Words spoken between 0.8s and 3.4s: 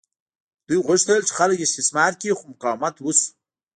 غوښتل چې خلک استثمار کړي خو مقاومت وشو.